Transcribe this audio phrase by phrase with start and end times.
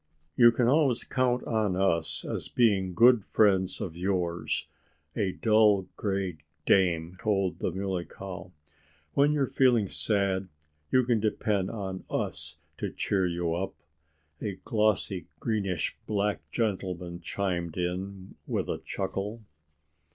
[0.35, 4.65] "You can always count on us as being good friends of yours,"
[5.15, 8.51] a dull gray dame told the Muley Cow.
[9.13, 10.47] "When you're feeling sad
[10.89, 13.75] you can depend on us to cheer you up,"
[14.41, 19.43] a glossy, greenish black gentleman chimed in with a chuckle.